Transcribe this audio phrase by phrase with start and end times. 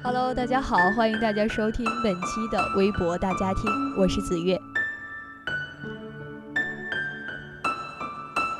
[0.00, 3.64] Hello，大家好，欢迎大家收听本期的微博大家庭，
[3.98, 4.58] 我是子月。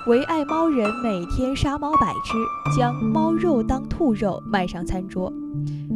[0.09, 5.33] 唯爱猫人每天杀猫百只，将猫肉当兔肉卖上餐桌。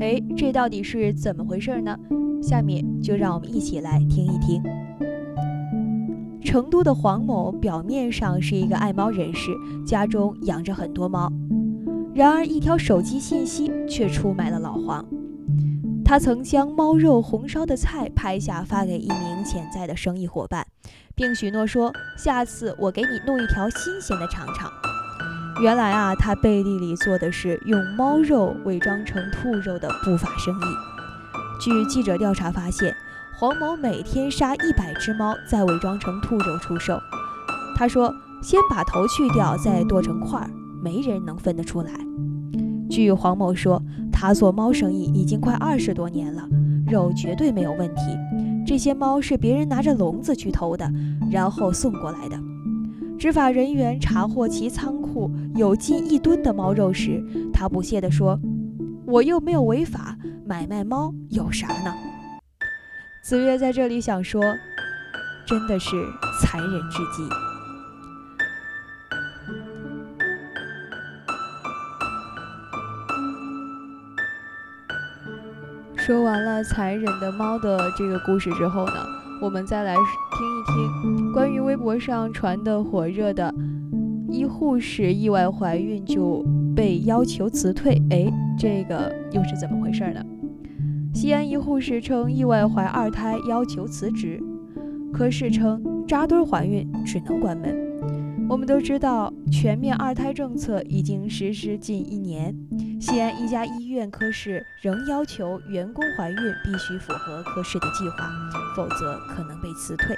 [0.01, 1.99] 哎，这到底是怎么回事呢？
[2.41, 4.63] 下面就让我们一起来听一听。
[6.45, 9.51] 成都的黄某表面上是一个爱猫人士，
[9.85, 11.33] 家中养着很多猫，
[12.15, 15.05] 然而一条手机信息却出卖了老黄。
[16.13, 20.67] 他曾将猫肉红烧的菜拍下发给一名潜在的生意伙伴，
[21.15, 21.91] 并许诺说
[22.23, 24.71] ：“下次我给你弄一条新鲜的尝尝。”
[25.63, 31.59] 原来啊，他背地里做的是用猫肉伪装成兔肉的不法生意。
[31.59, 32.95] 据记者调查发现，
[33.35, 37.01] 黄某每天杀一百只猫，再伪装成兔肉出售。
[37.75, 40.51] 他说：“先把头去掉，再剁成块儿，
[40.83, 41.91] 没人能分得出来。”
[42.93, 43.83] 据黄某说。
[44.15, 46.49] 他做猫生意已经快二十多年了，
[46.87, 48.03] 肉绝对没有问题。
[48.65, 50.89] 这些猫是别人拿着笼子去偷的，
[51.29, 52.39] 然后送过来的。
[53.19, 57.21] 执法人员查获其仓库有近一吨的猫肉时，
[57.53, 58.39] 他不屑地说
[59.07, 61.93] ：“我又没有违法，买卖猫有啥呢？”
[63.25, 64.41] 子月在这里想说，
[65.49, 65.97] 真的是
[66.41, 67.52] 残忍至极。
[76.05, 79.07] 说完了残忍的猫的这个故事之后呢，
[79.41, 80.03] 我们再来听
[80.59, 83.55] 一听关于微博上传的火热的
[84.29, 88.03] 一护士意外怀孕就被要求辞退。
[88.11, 90.21] 哎，这个又是怎么回事呢？
[91.15, 94.43] 西安一护士称意外怀二胎要求辞职，
[95.13, 97.82] 科室称扎堆怀孕只能关门。
[98.53, 102.55] 我们都知道，全面二胎政策已经实施近一年，
[103.01, 108.31] 西安一家医院科室仍要求员工怀孕必须符合科室的计划，
[108.77, 110.15] 否则可能被辞退。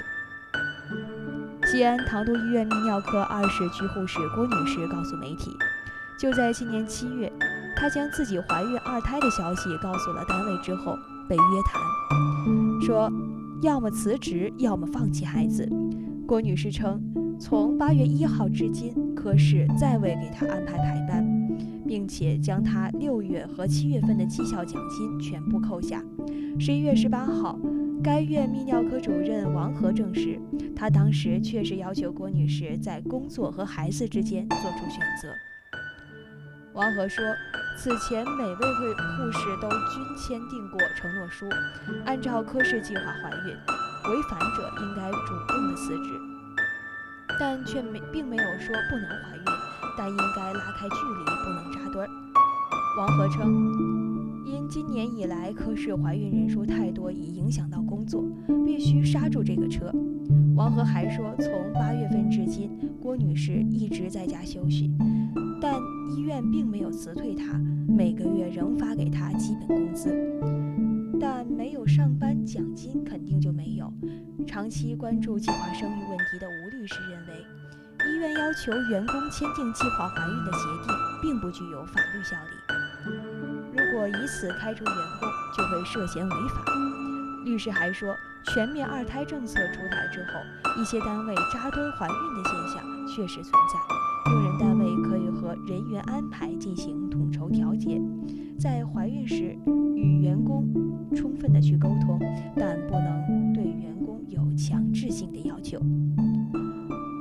[1.65, 5.51] 西安唐都医院泌尿科二室居护士郭女士告诉媒体，
[6.19, 7.31] 就在今年七月，
[7.73, 10.93] 她将自己怀孕二胎的消息告诉了单位之后，
[11.29, 11.81] 被约谈，
[12.85, 13.09] 说
[13.61, 15.65] 要么辞职，要么放弃孩子。
[16.27, 17.01] 郭女士称。
[17.37, 21.25] 从八月一号至今，科室再未给他安排排班，
[21.85, 26.01] 并且将他六月和七月份的绩效奖金全部扣下。
[26.59, 27.59] 十一月十八号，
[28.01, 30.39] 该院泌尿科主任王和证实，
[30.75, 35.27] 他当时确实要求郭女士在工作和孩子之间做出选择。
[36.73, 37.23] 王和说，
[37.77, 41.45] 此前每位会护士都均签订过承诺书，
[42.05, 43.53] 按照科室计划怀孕，
[44.09, 46.34] 违反者应该主动的辞职。
[47.39, 49.43] 但却没并没有说不能怀孕，
[49.97, 52.09] 但应该拉开距离，不能扎堆儿。
[52.97, 53.51] 王和称，
[54.45, 58.23] 因今年以来科室怀孕人数太多，已影响到工作，
[58.65, 59.91] 必须刹住这个车。
[60.55, 64.89] 王和还说，从八月份至今，郭女士一直在家休息，
[65.61, 65.75] 但
[66.15, 70.09] 医院并没有辞退她，每个月仍发给她基本工资，
[71.19, 73.91] 但没有上班奖金肯定就没有。
[74.45, 77.45] 长期关注计划生育问题的吴律师认为，
[78.07, 82.51] 医院要求员工签订计划怀孕的协定，并不具有法律效力。
[83.71, 86.63] 如果以此开除员工，就会涉嫌违法。
[87.43, 88.15] 律师还说，
[88.53, 98.01] 全面二胎政策出台之后，一些单位扎堆怀孕的现象确实存在，用人单位可以和人员安排进行统筹调节，
[98.57, 99.57] 在怀孕时
[99.95, 100.67] 与员工
[101.15, 102.19] 充分的去沟通，
[102.55, 104.43] 但不能对员工有。
[104.57, 105.77] 强制性的要求。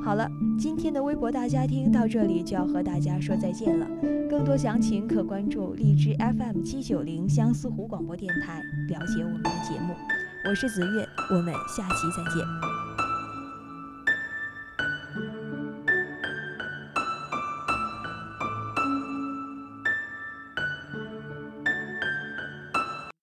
[0.05, 3.85] 好了，今天的微博大家庭到这里就要和大家说再见了。
[4.31, 9.95] 更多详情可关注荔枝 FM 七九零相思湖广播电台，了解我们的节目。
[10.49, 11.05] 我是子月，
[11.35, 12.74] 我们下期再见。